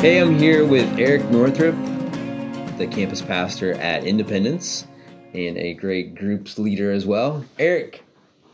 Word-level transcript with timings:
Hey, 0.00 0.16
I'm 0.16 0.38
here 0.38 0.64
with 0.64 0.98
Eric 0.98 1.22
Northrup, 1.30 1.74
the 2.78 2.88
campus 2.90 3.20
pastor 3.20 3.74
at 3.74 4.02
Independence 4.02 4.86
and 5.34 5.58
a 5.58 5.74
great 5.74 6.14
groups 6.14 6.58
leader 6.58 6.90
as 6.90 7.04
well. 7.04 7.44
Eric, 7.58 8.02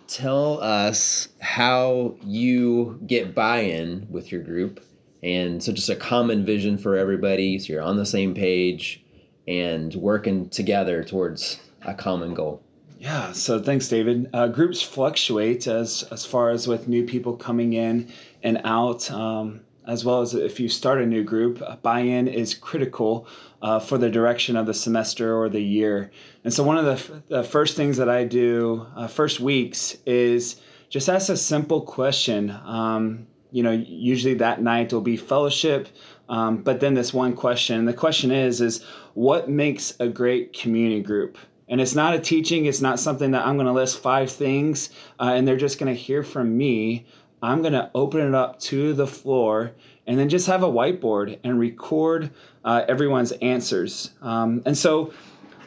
tell 0.08 0.60
us 0.60 1.28
how 1.38 2.16
you 2.24 3.00
get 3.06 3.32
buy 3.32 3.58
in 3.60 4.08
with 4.10 4.32
your 4.32 4.42
group. 4.42 4.84
And 5.22 5.62
so, 5.62 5.70
just 5.70 5.88
a 5.88 5.94
common 5.94 6.44
vision 6.44 6.76
for 6.76 6.96
everybody 6.96 7.60
so 7.60 7.74
you're 7.74 7.82
on 7.82 7.96
the 7.96 8.04
same 8.04 8.34
page 8.34 9.04
and 9.46 9.94
working 9.94 10.48
together 10.48 11.04
towards 11.04 11.60
a 11.82 11.94
common 11.94 12.34
goal. 12.34 12.60
Yeah, 12.98 13.30
so 13.30 13.62
thanks, 13.62 13.88
David. 13.88 14.28
Uh, 14.32 14.48
groups 14.48 14.82
fluctuate 14.82 15.68
as 15.68 16.02
as 16.10 16.26
far 16.26 16.50
as 16.50 16.66
with 16.66 16.88
new 16.88 17.06
people 17.06 17.36
coming 17.36 17.74
in 17.74 18.12
and 18.42 18.60
out. 18.64 19.08
Um, 19.12 19.60
as 19.86 20.04
well 20.04 20.20
as 20.20 20.34
if 20.34 20.58
you 20.58 20.68
start 20.68 21.00
a 21.00 21.06
new 21.06 21.22
group, 21.22 21.62
buy 21.82 22.00
in 22.00 22.28
is 22.28 22.54
critical 22.54 23.26
uh, 23.62 23.78
for 23.78 23.98
the 23.98 24.10
direction 24.10 24.56
of 24.56 24.66
the 24.66 24.74
semester 24.74 25.36
or 25.36 25.48
the 25.48 25.60
year. 25.60 26.10
And 26.44 26.52
so, 26.52 26.62
one 26.62 26.78
of 26.78 26.84
the, 26.84 26.92
f- 26.92 27.22
the 27.28 27.44
first 27.44 27.76
things 27.76 27.96
that 27.96 28.08
I 28.08 28.24
do, 28.24 28.86
uh, 28.96 29.06
first 29.06 29.40
weeks, 29.40 29.96
is 30.06 30.60
just 30.88 31.08
ask 31.08 31.28
a 31.28 31.36
simple 31.36 31.80
question. 31.80 32.50
Um, 32.50 33.26
you 33.50 33.62
know, 33.62 33.72
usually 33.72 34.34
that 34.34 34.60
night 34.60 34.92
will 34.92 35.00
be 35.00 35.16
fellowship, 35.16 35.88
um, 36.28 36.58
but 36.58 36.80
then 36.80 36.94
this 36.94 37.14
one 37.14 37.34
question. 37.34 37.84
The 37.84 37.94
question 37.94 38.30
is, 38.30 38.60
is 38.60 38.84
what 39.14 39.48
makes 39.48 39.94
a 40.00 40.08
great 40.08 40.52
community 40.52 41.00
group? 41.00 41.38
And 41.68 41.80
it's 41.80 41.94
not 41.94 42.14
a 42.14 42.20
teaching. 42.20 42.66
It's 42.66 42.80
not 42.80 43.00
something 43.00 43.32
that 43.32 43.44
I'm 43.44 43.56
going 43.56 43.66
to 43.66 43.72
list 43.72 44.00
five 44.00 44.30
things 44.30 44.90
uh, 45.18 45.32
and 45.34 45.46
they're 45.46 45.56
just 45.56 45.78
going 45.78 45.92
to 45.92 46.00
hear 46.00 46.22
from 46.22 46.56
me. 46.56 47.06
I'm 47.46 47.62
going 47.62 47.74
to 47.74 47.88
open 47.94 48.20
it 48.20 48.34
up 48.34 48.58
to 48.60 48.92
the 48.92 49.06
floor 49.06 49.70
and 50.08 50.18
then 50.18 50.28
just 50.28 50.48
have 50.48 50.64
a 50.64 50.68
whiteboard 50.68 51.38
and 51.44 51.60
record 51.60 52.30
uh, 52.64 52.82
everyone's 52.88 53.30
answers. 53.32 54.10
Um, 54.20 54.62
and 54.66 54.76
so 54.76 55.12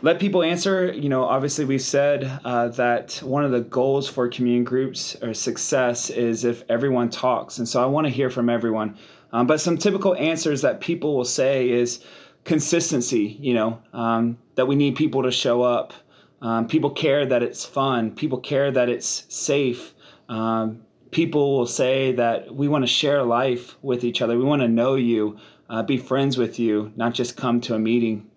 let 0.02 0.19
people 0.19 0.44
answer. 0.44 0.91
You 0.91 1.07
know, 1.07 1.23
obviously, 1.23 1.63
we 1.63 1.77
said 1.77 2.39
uh, 2.44 2.67
that 2.69 3.13
one 3.23 3.45
of 3.45 3.52
the 3.52 3.61
goals 3.61 4.09
for 4.09 4.27
community 4.27 4.66
groups 4.66 5.16
or 5.22 5.33
success 5.33 6.09
is 6.09 6.44
if 6.44 6.63
everyone 6.67 7.09
talks. 7.09 7.59
And 7.59 7.67
so 7.67 7.81
I 7.81 7.85
want 7.85 8.05
to 8.07 8.11
hear 8.11 8.30
from 8.30 8.50
everyone. 8.50 8.97
Um, 9.31 9.47
but 9.47 9.61
some 9.61 9.77
typical 9.77 10.16
answers 10.16 10.61
that 10.63 10.81
people 10.81 11.16
will 11.16 11.23
say 11.23 11.69
is 11.69 12.03
consistency, 12.44 13.38
you 13.39 13.53
know, 13.53 13.81
um, 13.94 14.38
that 14.55 14.66
we 14.66 14.75
need 14.75 14.97
people 14.97 15.23
to 15.23 15.31
show 15.31 15.61
up. 15.61 15.94
Um, 16.41 16.67
people 16.67 16.89
care 16.89 17.25
that 17.25 17.41
it's 17.41 17.63
fun, 17.63 18.11
people 18.11 18.39
care 18.39 18.69
that 18.69 18.89
it's 18.89 19.25
safe. 19.33 19.94
Um, 20.27 20.81
people 21.11 21.57
will 21.57 21.65
say 21.65 22.11
that 22.13 22.53
we 22.53 22.67
want 22.67 22.83
to 22.83 22.88
share 22.88 23.23
life 23.23 23.75
with 23.81 24.03
each 24.03 24.21
other. 24.21 24.38
We 24.38 24.43
want 24.43 24.61
to 24.61 24.67
know 24.67 24.95
you, 24.95 25.38
uh, 25.69 25.83
be 25.83 25.97
friends 25.97 26.38
with 26.38 26.59
you, 26.59 26.91
not 26.95 27.13
just 27.13 27.38
come 27.38 27.61
to 27.61 27.75
a 27.75 27.79
meeting. 27.79 28.29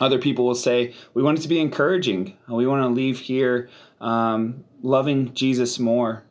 Other 0.00 0.18
people 0.18 0.46
will 0.46 0.54
say 0.54 0.94
we 1.14 1.22
want 1.22 1.38
it 1.38 1.42
to 1.42 1.48
be 1.48 1.60
encouraging. 1.60 2.36
We 2.48 2.66
want 2.66 2.82
to 2.82 2.88
leave 2.88 3.18
here 3.18 3.68
um, 4.00 4.64
loving 4.82 5.34
Jesus 5.34 5.78
more. 5.78 6.24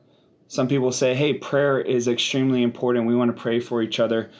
Some 0.47 0.67
people 0.69 0.94
say, 0.94 1.13
hey, 1.13 1.33
prayer 1.33 1.79
is 1.81 2.07
extremely 2.07 2.63
important. 2.63 3.05
We 3.05 3.16
want 3.16 3.35
to 3.35 3.41
pray 3.41 3.59
for 3.59 3.81
each 3.81 3.99
other. 3.99 4.31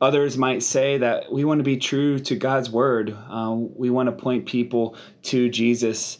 Others 0.00 0.36
might 0.36 0.62
say 0.62 0.98
that 0.98 1.32
we 1.32 1.44
want 1.44 1.58
to 1.58 1.64
be 1.64 1.76
true 1.76 2.18
to 2.20 2.36
God's 2.36 2.70
word. 2.70 3.16
Uh, 3.28 3.56
we 3.56 3.90
want 3.90 4.08
to 4.08 4.12
point 4.12 4.46
people 4.46 4.94
to 5.22 5.48
Jesus. 5.48 6.18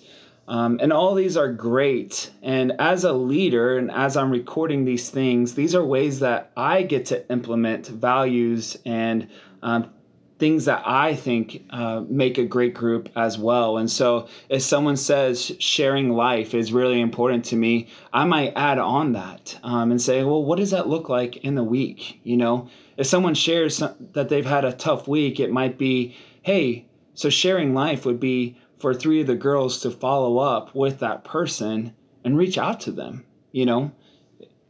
Um, 0.49 0.79
and 0.81 0.93
all 0.93 1.15
these 1.15 1.37
are 1.37 1.53
great. 1.53 2.31
And 2.43 2.73
as 2.79 3.05
a 3.05 3.13
leader, 3.13 3.79
and 3.79 3.91
as 3.91 4.17
I'm 4.17 4.31
recording 4.31 4.85
these 4.85 5.11
things, 5.11 5.55
these 5.55 5.75
are 5.75 5.85
ways 5.85 6.21
that 6.21 6.53
I 6.57 6.83
get 6.83 7.07
to 7.07 7.29
implement 7.31 7.89
values 7.89 8.77
and 8.85 9.29
um, 9.63 9.91
things 10.39 10.67
that 10.67 10.83
I 10.85 11.15
think 11.15 11.65
uh, 11.71 12.03
make 12.09 12.39
a 12.39 12.45
great 12.45 12.75
group 12.75 13.09
as 13.17 13.39
well. 13.39 13.79
And 13.79 13.91
so, 13.91 14.29
if 14.49 14.63
someone 14.63 14.97
says 14.97 15.53
sharing 15.59 16.11
life 16.11 16.55
is 16.55 16.73
really 16.73 17.01
important 17.01 17.45
to 17.47 17.57
me, 17.57 17.89
I 18.13 18.25
might 18.25 18.53
add 18.55 18.79
on 18.79 19.13
that 19.13 19.59
um, 19.63 19.91
and 19.91 20.01
say, 20.01 20.23
well, 20.25 20.45
what 20.45 20.59
does 20.59 20.71
that 20.71 20.89
look 20.89 21.09
like 21.09 21.39
in 21.39 21.55
the 21.55 21.65
week? 21.65 22.21
You 22.23 22.37
know, 22.37 22.69
if 22.97 23.07
someone 23.07 23.35
shares 23.35 23.83
that 24.13 24.29
they've 24.29 24.47
had 24.47 24.65
a 24.65 24.73
tough 24.73 25.09
week, 25.09 25.41
it 25.41 25.51
might 25.51 25.79
be, 25.79 26.17
hey, 26.43 26.87
so 27.15 27.31
sharing 27.31 27.75
life 27.75 28.05
would 28.05 28.21
be 28.21 28.59
for 28.79 28.95
three 28.95 29.21
of 29.21 29.27
the 29.27 29.35
girls 29.35 29.81
to 29.81 29.91
follow 29.91 30.39
up 30.39 30.75
with 30.75 30.99
that 31.01 31.25
person 31.25 31.95
and 32.25 32.37
reach 32.37 32.59
out 32.59 32.81
to 32.81 32.93
them. 32.93 33.25
You 33.53 33.67
know, 33.67 33.93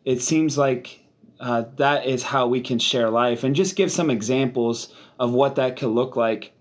it 0.04 0.22
seems 0.22 0.56
like 0.56 1.04
uh, 1.40 1.64
that 1.76 2.06
is 2.06 2.22
how 2.22 2.46
we 2.46 2.60
can 2.60 2.78
share 2.78 3.10
life 3.10 3.44
and 3.44 3.54
just 3.54 3.76
give 3.76 3.90
some 3.90 4.10
examples 4.10 4.94
of 5.18 5.32
what 5.32 5.56
that 5.56 5.76
could 5.76 5.88
look 5.88 6.16
like. 6.16 6.52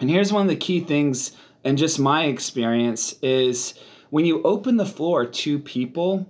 And 0.00 0.10
here's 0.10 0.32
one 0.32 0.42
of 0.42 0.48
the 0.48 0.56
key 0.56 0.80
things, 0.80 1.32
and 1.64 1.78
just 1.78 1.98
my 1.98 2.24
experience 2.24 3.14
is 3.22 3.74
when 4.10 4.24
you 4.24 4.42
open 4.42 4.76
the 4.76 4.86
floor 4.86 5.26
to 5.26 5.58
people 5.58 6.26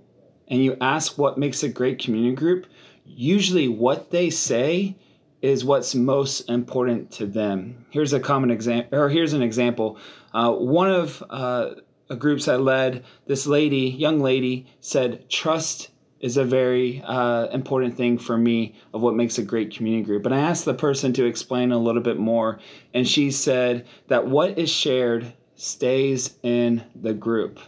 and 0.47 0.63
you 0.63 0.77
ask 0.81 1.17
what 1.17 1.37
makes 1.37 1.63
a 1.63 1.69
great 1.69 1.99
community 1.99 2.35
group, 2.35 2.67
usually 3.05 3.67
what 3.67 4.11
they 4.11 4.29
say 4.29 4.97
is 5.41 5.65
what's 5.65 5.95
most 5.95 6.41
important 6.49 7.11
to 7.11 7.25
them. 7.25 7.85
Here's 7.89 8.13
a 8.13 8.19
common 8.19 8.51
example, 8.51 8.99
or 8.99 9.09
here's 9.09 9.33
an 9.33 9.41
example. 9.41 9.97
Uh, 10.33 10.51
one 10.53 10.91
of 10.91 11.23
uh, 11.29 11.71
groups 12.17 12.47
I 12.47 12.57
led, 12.57 13.03
this 13.25 13.47
lady, 13.47 13.89
young 13.89 14.19
lady, 14.19 14.67
said, 14.81 15.29
"Trust 15.29 15.89
is 16.19 16.37
a 16.37 16.43
very 16.43 17.01
uh, 17.05 17.47
important 17.47 17.97
thing 17.97 18.17
for 18.17 18.37
me 18.37 18.75
of 18.93 19.01
what 19.01 19.15
makes 19.15 19.37
a 19.37 19.43
great 19.43 19.75
community 19.75 20.03
group." 20.03 20.25
And 20.25 20.35
I 20.35 20.39
asked 20.39 20.65
the 20.65 20.73
person 20.73 21.13
to 21.13 21.25
explain 21.25 21.71
a 21.71 21.79
little 21.79 22.03
bit 22.03 22.17
more, 22.17 22.59
and 22.93 23.07
she 23.07 23.31
said 23.31 23.87
that 24.07 24.27
what 24.27 24.59
is 24.59 24.69
shared 24.69 25.33
stays 25.55 26.37
in 26.43 26.83
the 26.95 27.13
group. 27.13 27.59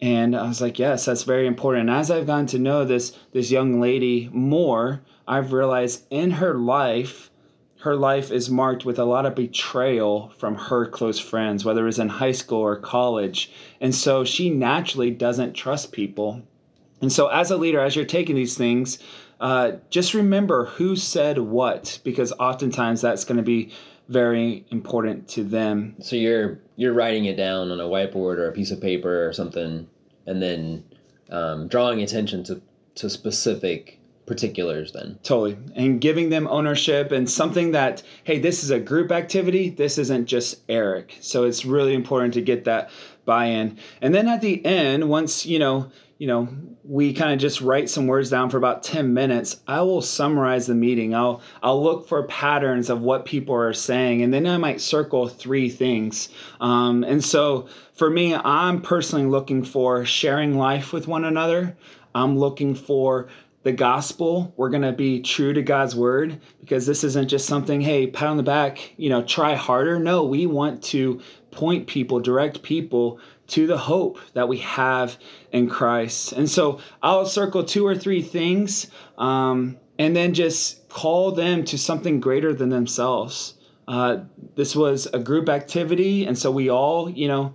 And 0.00 0.36
I 0.36 0.46
was 0.46 0.60
like, 0.60 0.78
yes, 0.78 1.06
that's 1.06 1.22
very 1.22 1.46
important. 1.46 1.88
And 1.88 1.98
as 1.98 2.10
I've 2.10 2.26
gotten 2.26 2.46
to 2.48 2.58
know 2.58 2.84
this 2.84 3.18
this 3.32 3.50
young 3.50 3.80
lady 3.80 4.28
more, 4.32 5.02
I've 5.28 5.52
realized 5.52 6.06
in 6.10 6.30
her 6.32 6.54
life, 6.54 7.30
her 7.80 7.96
life 7.96 8.30
is 8.30 8.50
marked 8.50 8.84
with 8.84 8.98
a 8.98 9.04
lot 9.04 9.26
of 9.26 9.34
betrayal 9.34 10.32
from 10.38 10.54
her 10.54 10.86
close 10.86 11.18
friends, 11.18 11.64
whether 11.64 11.86
it's 11.86 11.98
in 11.98 12.08
high 12.08 12.32
school 12.32 12.60
or 12.60 12.76
college. 12.76 13.52
And 13.80 13.94
so 13.94 14.24
she 14.24 14.50
naturally 14.50 15.10
doesn't 15.10 15.54
trust 15.54 15.92
people. 15.92 16.42
And 17.00 17.12
so, 17.12 17.26
as 17.28 17.50
a 17.50 17.56
leader, 17.56 17.80
as 17.80 17.94
you're 17.94 18.06
taking 18.06 18.36
these 18.36 18.56
things, 18.56 18.98
uh, 19.40 19.72
just 19.90 20.14
remember 20.14 20.66
who 20.66 20.96
said 20.96 21.38
what, 21.38 21.98
because 22.04 22.32
oftentimes 22.32 23.02
that's 23.02 23.24
going 23.24 23.36
to 23.36 23.42
be 23.42 23.72
very 24.08 24.64
important 24.70 25.28
to 25.28 25.44
them. 25.44 25.96
So 26.00 26.16
you're 26.16 26.60
you're 26.76 26.94
writing 26.94 27.26
it 27.26 27.36
down 27.36 27.70
on 27.70 27.80
a 27.80 27.84
whiteboard 27.84 28.38
or 28.38 28.48
a 28.48 28.52
piece 28.52 28.70
of 28.70 28.80
paper 28.80 29.26
or 29.26 29.32
something, 29.32 29.86
and 30.26 30.42
then 30.42 30.84
um, 31.30 31.68
drawing 31.68 32.02
attention 32.02 32.44
to 32.44 32.62
to 32.96 33.10
specific 33.10 34.00
particulars 34.26 34.92
then. 34.92 35.18
Totally. 35.22 35.56
And 35.74 36.00
giving 36.00 36.30
them 36.30 36.48
ownership 36.48 37.12
and 37.12 37.30
something 37.30 37.70
that 37.72 38.02
hey 38.24 38.38
this 38.38 38.64
is 38.64 38.70
a 38.70 38.80
group 38.80 39.12
activity 39.12 39.70
this 39.70 39.98
isn't 39.98 40.26
just 40.26 40.60
eric. 40.68 41.16
So 41.20 41.44
it's 41.44 41.64
really 41.64 41.94
important 41.94 42.34
to 42.34 42.42
get 42.42 42.64
that 42.64 42.90
buy-in. 43.24 43.78
And 44.00 44.14
then 44.14 44.28
at 44.28 44.40
the 44.40 44.64
end 44.64 45.08
once 45.08 45.46
you 45.46 45.58
know 45.58 45.90
you 46.18 46.26
know 46.26 46.48
we 46.82 47.12
kind 47.12 47.32
of 47.32 47.38
just 47.38 47.60
write 47.60 47.90
some 47.90 48.06
words 48.06 48.30
down 48.30 48.48
for 48.48 48.56
about 48.56 48.82
10 48.82 49.12
minutes 49.12 49.60
i 49.66 49.82
will 49.82 50.00
summarize 50.00 50.66
the 50.66 50.74
meeting. 50.74 51.14
I'll 51.14 51.40
i'll 51.62 51.82
look 51.82 52.08
for 52.08 52.22
patterns 52.24 52.90
of 52.90 53.02
what 53.02 53.26
people 53.26 53.54
are 53.54 53.72
saying 53.72 54.22
and 54.22 54.34
then 54.34 54.46
i 54.46 54.56
might 54.56 54.80
circle 54.80 55.28
three 55.28 55.68
things. 55.68 56.30
Um, 56.60 57.04
and 57.04 57.24
so 57.24 57.68
for 57.94 58.10
me 58.10 58.34
i'm 58.34 58.82
personally 58.82 59.26
looking 59.26 59.62
for 59.62 60.04
sharing 60.04 60.58
life 60.58 60.92
with 60.92 61.06
one 61.06 61.24
another. 61.24 61.76
I'm 62.16 62.38
looking 62.38 62.74
for 62.74 63.28
the 63.66 63.72
gospel. 63.72 64.54
We're 64.56 64.70
going 64.70 64.82
to 64.82 64.92
be 64.92 65.20
true 65.20 65.52
to 65.52 65.60
God's 65.60 65.96
word 65.96 66.40
because 66.60 66.86
this 66.86 67.02
isn't 67.02 67.26
just 67.26 67.48
something, 67.48 67.80
hey, 67.80 68.06
pat 68.06 68.28
on 68.28 68.36
the 68.36 68.44
back, 68.44 68.94
you 68.96 69.10
know, 69.10 69.24
try 69.24 69.56
harder. 69.56 69.98
No, 69.98 70.22
we 70.22 70.46
want 70.46 70.84
to 70.84 71.20
point 71.50 71.88
people, 71.88 72.20
direct 72.20 72.62
people 72.62 73.18
to 73.48 73.66
the 73.66 73.76
hope 73.76 74.20
that 74.34 74.46
we 74.46 74.58
have 74.58 75.18
in 75.50 75.68
Christ. 75.68 76.30
And 76.30 76.48
so 76.48 76.78
I'll 77.02 77.26
circle 77.26 77.64
two 77.64 77.84
or 77.84 77.96
three 77.96 78.22
things 78.22 78.88
um, 79.18 79.76
and 79.98 80.14
then 80.14 80.32
just 80.32 80.88
call 80.88 81.32
them 81.32 81.64
to 81.64 81.76
something 81.76 82.20
greater 82.20 82.54
than 82.54 82.68
themselves. 82.68 83.54
Uh, 83.88 84.18
this 84.54 84.76
was 84.76 85.08
a 85.12 85.18
group 85.18 85.48
activity, 85.48 86.24
and 86.24 86.38
so 86.38 86.52
we 86.52 86.70
all, 86.70 87.10
you 87.10 87.26
know, 87.26 87.52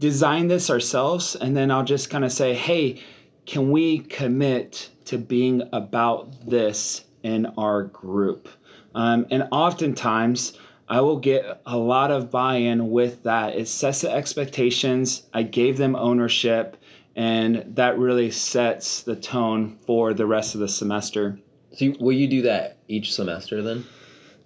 designed 0.00 0.50
this 0.50 0.70
ourselves. 0.70 1.36
And 1.36 1.54
then 1.54 1.70
I'll 1.70 1.84
just 1.84 2.08
kind 2.08 2.24
of 2.24 2.32
say, 2.32 2.54
hey, 2.54 3.02
can 3.46 3.70
we 3.70 3.98
commit 3.98 4.90
to 5.06 5.18
being 5.18 5.62
about 5.72 6.48
this 6.48 7.04
in 7.22 7.46
our 7.58 7.84
group? 7.84 8.48
Um, 8.94 9.26
and 9.30 9.48
oftentimes, 9.50 10.58
I 10.88 11.00
will 11.00 11.18
get 11.18 11.60
a 11.66 11.76
lot 11.76 12.10
of 12.10 12.30
buy 12.30 12.56
in 12.56 12.90
with 12.90 13.22
that. 13.24 13.56
It 13.56 13.68
sets 13.68 14.02
the 14.02 14.10
expectations, 14.10 15.24
I 15.32 15.42
gave 15.42 15.78
them 15.78 15.96
ownership, 15.96 16.76
and 17.16 17.64
that 17.76 17.98
really 17.98 18.30
sets 18.30 19.02
the 19.02 19.16
tone 19.16 19.78
for 19.86 20.14
the 20.14 20.26
rest 20.26 20.54
of 20.54 20.60
the 20.60 20.68
semester. 20.68 21.38
So, 21.72 21.94
will 21.98 22.12
you 22.12 22.28
do 22.28 22.42
that 22.42 22.78
each 22.88 23.14
semester 23.14 23.62
then? 23.62 23.84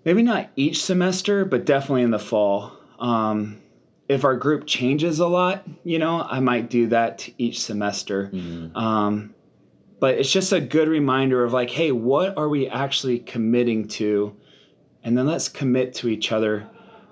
maybe 0.08 0.22
not 0.22 0.48
each 0.56 0.82
semester, 0.82 1.44
but 1.44 1.66
definitely 1.66 2.02
in 2.02 2.10
the 2.10 2.18
fall. 2.18 2.72
Um, 2.98 3.58
if 4.08 4.24
our 4.24 4.36
group 4.36 4.66
changes 4.66 5.20
a 5.20 5.26
lot, 5.26 5.66
you 5.84 5.98
know, 5.98 6.22
I 6.22 6.40
might 6.40 6.70
do 6.70 6.86
that 6.88 7.28
each 7.38 7.60
semester. 7.60 8.30
Mm-hmm. 8.32 8.76
Um, 8.76 9.34
but 10.00 10.14
it's 10.14 10.32
just 10.32 10.52
a 10.52 10.60
good 10.60 10.88
reminder 10.88 11.44
of 11.44 11.52
like, 11.52 11.70
hey, 11.70 11.92
what 11.92 12.38
are 12.38 12.48
we 12.48 12.68
actually 12.68 13.18
committing 13.18 13.88
to? 13.88 14.34
And 15.04 15.16
then 15.16 15.26
let's 15.26 15.48
commit 15.48 15.94
to 15.94 16.08
each 16.08 16.32
other 16.32 16.68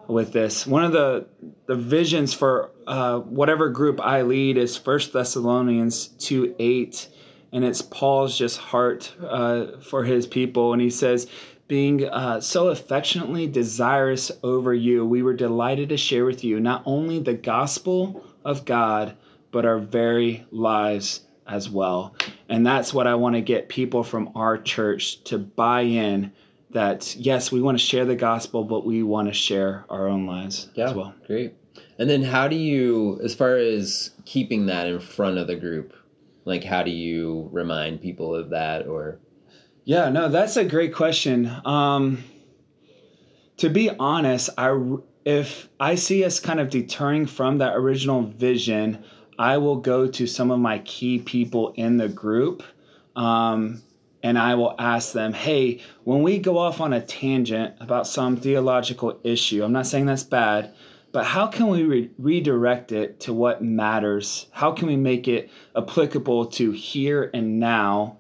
with 0.09 0.33
this. 0.33 0.67
One 0.67 0.85
of 0.85 0.93
the 0.93 1.27
the 1.67 1.75
visions 1.75 2.33
for 2.33 2.71
uh, 2.87 3.19
whatever 3.19 3.69
group 3.69 4.01
I 4.01 4.23
lead 4.23 4.57
is 4.57 4.77
First 4.77 5.13
Thessalonians 5.13 6.09
two 6.09 6.55
eight, 6.59 7.09
and 7.53 7.65
it's 7.65 7.83
Paul's 7.83 8.39
just 8.39 8.59
heart 8.59 9.13
uh, 9.21 9.79
for 9.81 10.05
his 10.05 10.27
people, 10.27 10.73
and 10.73 10.81
he 10.81 10.91
says, 10.91 11.27
being 11.69 12.09
uh, 12.09 12.41
so 12.41 12.69
affectionately 12.69 13.47
desirous 13.47 14.31
over 14.43 14.73
you, 14.73 15.05
we 15.05 15.23
were 15.23 15.35
delighted 15.35 15.89
to 15.89 15.97
share 15.97 16.25
with 16.25 16.45
you 16.45 16.61
not 16.61 16.83
only 16.87 17.19
the 17.19 17.35
gospel 17.35 18.25
of 18.45 18.65
God, 18.65 19.17
but 19.51 19.67
our 19.67 19.79
very 19.79 20.47
lives 20.51 21.23
as 21.47 21.69
well. 21.69 22.15
And 22.49 22.67
that's 22.67 22.93
what 22.93 23.07
I 23.07 23.15
want 23.15 23.35
to 23.35 23.41
get 23.41 23.69
people 23.69 24.05
from 24.05 24.31
our 24.35 24.59
church 24.59 25.23
to 25.25 25.39
buy 25.39 25.83
in 25.83 26.33
that 26.71 27.17
yes, 27.17 27.51
we 27.51 27.61
want 27.61 27.79
to 27.79 27.85
share 27.85 28.05
the 28.05 28.17
gospel, 28.17 28.65
but 28.65 28.85
we 28.85 29.03
want 29.03 29.29
to 29.29 29.35
share 29.35 29.85
our 29.89 30.09
own 30.09 30.27
lives 30.27 30.69
yeah, 30.75 30.89
as 30.89 30.95
well. 30.95 31.15
Great. 31.27 31.55
And 31.99 32.11
then 32.11 32.23
how 32.23 32.49
do 32.49 32.57
you, 32.57 33.21
as 33.23 33.35
far 33.35 33.57
as 33.57 34.11
keeping 34.25 34.67
that 34.67 34.87
in 34.87 35.01
front 35.01 35.39
of 35.39 35.47
the 35.47 35.57
group, 35.57 35.95
like 36.45 36.65
how 36.65 36.83
do 36.83 36.91
you 36.91 37.49
remind 37.53 38.03
people 38.03 38.35
of 38.35 38.51
that 38.51 38.87
or? 38.87 39.19
Yeah, 39.87 40.09
no, 40.11 40.29
that's 40.29 40.57
a 40.57 40.65
great 40.65 40.93
question. 40.93 41.49
Um, 41.65 42.25
to 43.59 43.71
be 43.71 43.89
honest, 43.89 44.51
I 44.59 44.97
if 45.25 45.69
I 45.79 45.95
see 45.95 46.25
us 46.25 46.41
kind 46.41 46.59
of 46.59 46.71
deterring 46.71 47.27
from 47.27 47.59
that 47.59 47.77
original 47.77 48.23
vision, 48.23 49.05
I 49.39 49.59
will 49.59 49.77
go 49.77 50.09
to 50.09 50.27
some 50.27 50.51
of 50.51 50.59
my 50.59 50.81
key 50.81 51.21
people 51.21 51.73
in 51.77 51.99
the 51.99 52.09
group. 52.09 52.65
Um, 53.15 53.81
and 54.25 54.37
I 54.37 54.57
will 54.57 54.75
ask 54.77 55.13
them, 55.13 55.33
hey, 55.33 55.81
when 56.03 56.25
we 56.25 56.41
go 56.41 56.59
off 56.59 56.81
on 56.81 56.93
a 56.93 57.01
tangent 57.01 57.77
about 57.79 58.09
some 58.09 58.37
theological 58.37 59.21
issue, 59.23 59.63
I'm 59.63 59.73
not 59.73 59.87
saying 59.87 60.07
that's 60.07 60.25
bad, 60.25 60.75
but 61.13 61.25
how 61.25 61.47
can 61.47 61.69
we 61.69 61.85
re- 61.85 62.11
redirect 62.19 62.91
it 62.91 63.21
to 63.21 63.33
what 63.33 63.63
matters? 63.63 64.49
How 64.51 64.73
can 64.73 64.89
we 64.89 64.97
make 64.97 65.29
it 65.29 65.49
applicable 65.77 66.47
to 66.47 66.73
here 66.73 67.31
and 67.33 67.61
now 67.61 68.17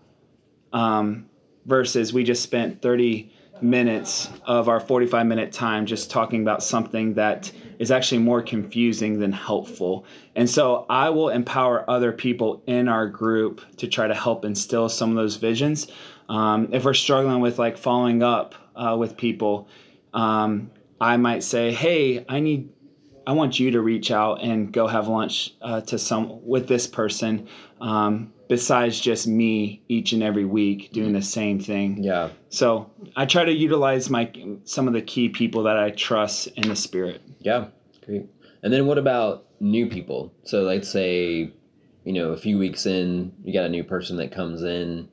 um, 0.73 1.29
versus 1.67 2.13
we 2.13 2.25
just 2.25 2.43
spent 2.43 2.81
30 2.81 3.33
minutes 3.61 4.29
of 4.45 4.69
our 4.69 4.81
45 4.81 5.27
minute 5.27 5.53
time 5.53 5.87
just 5.87 6.11
talking 6.11 6.43
about 6.43 6.63
something 6.63 7.15
that 7.15 7.51
is 7.79 7.91
actually 7.91 8.19
more 8.19 8.43
confusing 8.43 9.19
than 9.19 9.33
helpful. 9.33 10.05
And 10.35 10.49
so 10.49 10.87
I 10.89 11.11
will 11.11 11.31
empower 11.31 11.89
other 11.89 12.13
people 12.13 12.63
in 12.67 12.89
our 12.89 13.07
group 13.07 13.63
to 13.79 13.89
try 13.89 14.07
to 14.07 14.15
help 14.15 14.45
instill 14.45 14.89
some 14.89 15.11
of 15.11 15.17
those 15.17 15.37
visions. 15.37 15.89
Um, 16.29 16.69
if 16.73 16.85
we're 16.85 16.95
struggling 16.95 17.41
with 17.41 17.59
like 17.59 17.77
following 17.77 18.23
up 18.23 18.55
uh, 18.75 18.97
with 18.99 19.17
people, 19.17 19.69
um, 20.13 20.71
I 21.01 21.17
might 21.19 21.43
say, 21.43 21.73
"Hey, 21.73 22.25
I 22.29 22.41
need, 22.41 22.71
I 23.27 23.33
want 23.33 23.61
you 23.61 23.71
to 23.73 23.81
reach 23.81 24.11
out 24.11 24.43
and 24.43 24.73
go 24.73 24.87
have 24.87 25.09
lunch 25.09 25.55
uh, 25.61 25.83
to 25.83 25.99
some 25.99 26.45
with 26.45 26.69
this 26.69 26.87
person." 26.87 27.49
Um, 27.81 28.33
besides 28.49 29.01
just 29.01 29.27
me 29.27 29.83
each 29.89 30.13
and 30.13 30.23
every 30.23 30.45
week 30.45 30.93
doing 30.93 31.13
the 31.13 31.23
same 31.23 31.59
thing. 31.59 32.03
Yeah. 32.03 32.31
So 32.49 32.91
I 33.17 33.27
try 33.27 33.45
to 33.45 33.53
utilize 33.53 34.11
my 34.11 34.31
some 34.65 34.87
of 34.87 34.95
the 34.95 35.03
key 35.03 35.29
people 35.29 35.63
that 35.65 35.77
I 35.77 35.91
trust 35.91 36.49
in 36.49 36.69
the 36.69 36.77
spirit. 36.77 37.23
Yeah, 37.41 37.67
great. 38.05 38.27
And 38.63 38.73
then 38.73 38.87
what 38.87 38.99
about 38.99 39.47
new 39.61 39.87
people? 39.89 40.33
So 40.45 40.63
let's 40.63 40.89
say, 40.89 41.53
you 42.05 42.13
know, 42.13 42.33
a 42.33 42.37
few 42.37 42.59
weeks 42.59 42.87
in, 42.87 43.33
you 43.45 43.53
got 43.53 43.65
a 43.65 43.69
new 43.69 43.85
person 43.85 44.17
that 44.19 44.33
comes 44.33 44.63
in. 44.63 45.09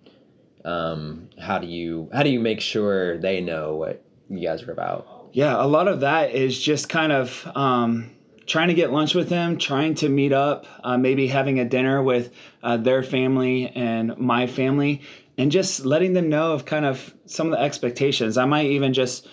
Um, 0.66 1.30
how 1.40 1.60
do 1.60 1.68
you 1.68 2.10
how 2.14 2.24
do 2.24 2.30
you 2.30 2.40
make 2.40 2.62
sure 2.62 3.18
they 3.18 3.42
know 3.42 3.76
what 3.76 4.06
you 4.30 4.48
guys 4.48 4.64
are 4.64 4.72
about? 4.72 5.30
Yeah, 5.34 5.62
a 5.62 5.66
lot 5.66 5.88
of 5.88 6.02
that 6.02 6.32
is 6.32 6.60
just 6.60 6.90
kind 6.90 7.12
of 7.12 7.52
um, 7.56 8.12
trying 8.46 8.68
to 8.68 8.74
get 8.74 8.92
lunch 8.92 9.16
with 9.16 9.30
them, 9.30 9.58
trying 9.58 9.96
to 9.96 10.10
meet 10.10 10.34
up, 10.34 10.66
uh, 10.84 10.98
maybe 10.98 11.28
having 11.28 11.60
a 11.60 11.66
dinner 11.66 12.02
with 12.02 12.32
uh, 12.62 12.78
their 12.78 13.04
family 13.04 13.68
and 13.70 14.18
my 14.18 14.48
family, 14.48 15.02
and 15.38 15.52
just 15.52 15.86
letting 15.86 16.14
them 16.14 16.30
know 16.30 16.54
of 16.54 16.66
kind 16.66 16.86
of 16.86 17.14
some 17.26 17.48
of 17.48 17.54
the 17.54 17.60
expectations. 17.60 18.38
I 18.38 18.46
might 18.46 18.68
even 18.68 18.94
just 18.94 19.28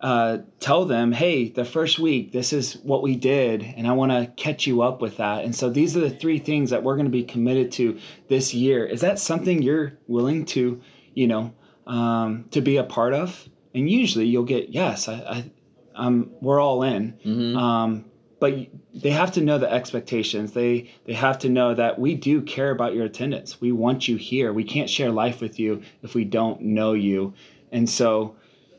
uh, 0.00 0.38
tell 0.60 0.84
them, 0.84 1.12
hey, 1.12 1.48
the 1.48 1.64
first 1.64 1.98
week, 1.98 2.32
this 2.32 2.52
is 2.52 2.74
what 2.82 3.02
we 3.02 3.16
did, 3.16 3.62
and 3.62 3.86
I 3.86 3.92
want 3.92 4.12
to 4.12 4.30
catch 4.36 4.66
you 4.66 4.82
up 4.82 5.00
with 5.00 5.16
that. 5.16 5.44
And 5.44 5.54
so 5.54 5.70
these 5.70 5.96
are 5.96 6.00
the 6.00 6.10
three 6.10 6.38
things 6.38 6.70
that 6.70 6.82
we're 6.82 6.96
going 6.96 7.06
to 7.06 7.10
be 7.10 7.24
committed 7.24 7.72
to 7.72 7.98
this 8.28 8.52
year. 8.52 8.84
Is 8.84 9.00
that 9.00 9.18
something 9.18 9.62
you're 9.62 9.94
willing 10.06 10.44
to, 10.46 10.80
you 11.14 11.26
know, 11.26 11.54
um, 11.86 12.46
to 12.50 12.60
be 12.60 12.76
a 12.76 12.84
part 12.84 13.14
of? 13.14 13.48
And 13.74 13.90
usually 13.90 14.26
you'll 14.26 14.44
get 14.44 14.68
yes, 14.68 15.08
I, 15.08 15.14
I 15.14 15.50
um, 15.94 16.32
we're 16.40 16.60
all 16.60 16.82
in. 16.82 17.18
Mm-hmm. 17.24 17.56
Um, 17.56 18.04
but 18.40 18.54
they 18.94 19.10
have 19.10 19.32
to 19.32 19.40
know 19.40 19.58
the 19.58 19.70
expectations. 19.70 20.52
They 20.52 20.90
they 21.04 21.12
have 21.12 21.38
to 21.40 21.48
know 21.48 21.74
that 21.74 21.98
we 21.98 22.14
do 22.14 22.42
care 22.42 22.70
about 22.70 22.94
your 22.94 23.04
attendance. 23.04 23.60
We 23.60 23.72
want 23.72 24.08
you 24.08 24.16
here. 24.16 24.52
We 24.52 24.64
can't 24.64 24.90
share 24.90 25.10
life 25.10 25.40
with 25.40 25.58
you 25.58 25.82
if 26.02 26.14
we 26.14 26.24
don't 26.24 26.60
know 26.60 26.92
you. 26.92 27.34
And 27.72 27.88
so 27.88 28.36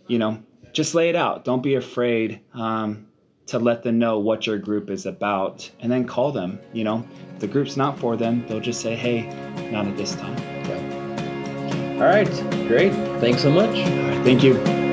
you 0.07 0.19
know 0.19 0.41
just 0.73 0.93
lay 0.93 1.09
it 1.09 1.15
out. 1.15 1.45
Don't 1.45 1.63
be 1.63 1.75
afraid 1.75 2.41
um, 2.53 3.07
to 3.47 3.59
let 3.59 3.83
them 3.83 3.97
know 3.97 4.19
what 4.19 4.45
your 4.45 4.57
group 4.57 4.89
is 4.89 5.05
about 5.05 5.69
and 5.79 5.91
then 5.91 6.05
call 6.05 6.31
them 6.31 6.59
you 6.73 6.83
know. 6.83 7.05
If 7.33 7.39
the 7.39 7.47
group's 7.47 7.77
not 7.77 7.99
for 7.99 8.15
them 8.15 8.45
they'll 8.47 8.59
just 8.59 8.81
say 8.81 8.95
hey 8.95 9.23
not 9.71 9.87
at 9.87 9.97
this 9.97 10.15
time. 10.15 10.37
Yeah. 10.65 11.93
all 11.93 12.09
right. 12.09 12.29
Great. 12.67 12.93
Thanks 13.19 13.41
so 13.41 13.51
much. 13.51 13.75
Right. 13.75 14.23
Thank 14.23 14.43
you 14.43 14.84